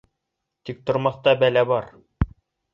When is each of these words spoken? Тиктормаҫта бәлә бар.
Тиктормаҫта 0.69 1.35
бәлә 1.45 1.65
бар. 1.75 1.95